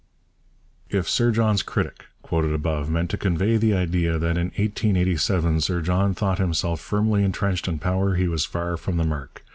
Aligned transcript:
If 0.89 1.07
Sir 1.07 1.29
John's 1.29 1.61
critic, 1.61 2.05
quoted 2.23 2.53
above, 2.53 2.89
meant 2.89 3.11
to 3.11 3.19
convey 3.19 3.57
the 3.57 3.75
idea 3.75 4.13
that 4.17 4.35
in 4.35 4.47
1887 4.57 5.61
Sir 5.61 5.79
John 5.81 6.15
thought 6.15 6.39
himself 6.39 6.81
firmly 6.81 7.23
entrenched 7.23 7.67
in 7.67 7.77
power, 7.77 8.15
he 8.15 8.27
was 8.27 8.43
far 8.43 8.77
from 8.77 8.97
the 8.97 9.03
mark. 9.03 9.43